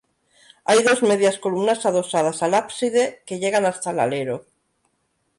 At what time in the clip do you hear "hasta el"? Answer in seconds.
3.67-3.99